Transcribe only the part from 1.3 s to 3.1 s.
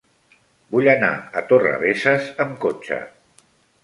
a Torrebesses amb cotxe.